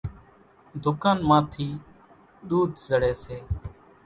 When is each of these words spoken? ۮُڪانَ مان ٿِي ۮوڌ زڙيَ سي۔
ۮُڪانَ 0.83 1.17
مان 1.29 1.43
ٿِي 1.51 1.67
ۮوڌ 2.49 2.69
زڙيَ 2.85 3.13
سي۔ 3.23 3.37